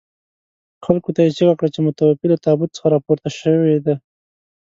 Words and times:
خلکو 0.85 1.09
ته 1.15 1.21
یې 1.25 1.31
چيغه 1.37 1.53
کړه 1.59 1.69
چې 1.75 1.79
متوفي 1.85 2.25
له 2.31 2.37
تابوت 2.45 2.69
څخه 2.77 2.87
راپورته 2.93 3.29
شوي 3.39 3.77
دي. 3.85 3.95